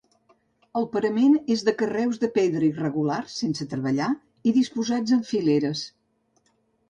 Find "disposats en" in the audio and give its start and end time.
4.57-5.23